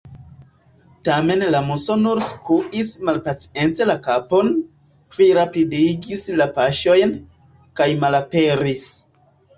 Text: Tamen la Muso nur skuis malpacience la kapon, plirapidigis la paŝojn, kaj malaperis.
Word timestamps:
Tamen 1.07 1.43
la 1.55 1.59
Muso 1.65 1.97
nur 2.05 2.21
skuis 2.29 2.89
malpacience 3.09 3.87
la 3.89 3.97
kapon, 4.07 4.49
plirapidigis 5.17 6.27
la 6.43 6.49
paŝojn, 6.57 7.15
kaj 7.83 7.93
malaperis. 8.07 8.89